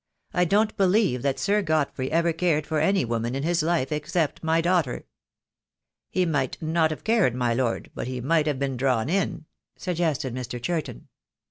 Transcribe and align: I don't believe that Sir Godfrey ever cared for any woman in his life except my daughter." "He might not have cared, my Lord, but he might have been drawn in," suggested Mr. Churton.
I 0.33 0.45
don't 0.45 0.75
believe 0.77 1.21
that 1.21 1.37
Sir 1.37 1.61
Godfrey 1.61 2.11
ever 2.11 2.33
cared 2.33 2.65
for 2.65 2.79
any 2.79 3.05
woman 3.05 3.35
in 3.35 3.43
his 3.43 3.61
life 3.61 3.91
except 3.91 4.43
my 4.43 4.59
daughter." 4.59 5.05
"He 6.09 6.25
might 6.25 6.59
not 6.59 6.89
have 6.89 7.03
cared, 7.03 7.35
my 7.35 7.53
Lord, 7.53 7.91
but 7.93 8.07
he 8.07 8.19
might 8.19 8.47
have 8.47 8.57
been 8.57 8.77
drawn 8.77 9.09
in," 9.09 9.45
suggested 9.77 10.33
Mr. 10.33 10.59
Churton. 10.59 11.07